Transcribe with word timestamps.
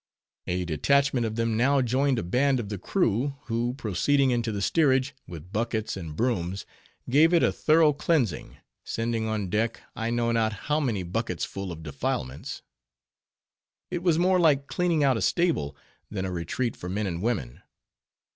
A 0.47 0.65
detachment 0.65 1.27
of 1.27 1.35
them 1.35 1.55
now 1.55 1.79
joined 1.83 2.17
a 2.17 2.23
band 2.23 2.59
of 2.59 2.69
the 2.69 2.79
crew, 2.79 3.35
who 3.43 3.75
proceeding 3.75 4.31
into 4.31 4.51
the 4.51 4.59
steerage, 4.59 5.13
with 5.27 5.51
buckets 5.53 5.95
and 5.95 6.15
brooms, 6.15 6.65
gave 7.07 7.35
it 7.35 7.43
a 7.43 7.51
thorough 7.51 7.93
cleansing, 7.93 8.57
sending 8.83 9.27
on 9.27 9.51
deck, 9.51 9.79
I 9.95 10.09
know 10.09 10.31
not 10.31 10.53
how 10.53 10.79
many 10.79 11.03
bucketsful 11.03 11.71
of 11.71 11.83
defilements. 11.83 12.63
It 13.91 14.01
was 14.01 14.17
more 14.17 14.39
like 14.39 14.65
cleaning 14.65 15.03
out 15.03 15.17
a 15.17 15.21
stable, 15.21 15.77
than 16.09 16.25
a 16.25 16.31
retreat 16.31 16.75
for 16.75 16.89
men 16.89 17.05
and 17.05 17.21
women. 17.21 17.61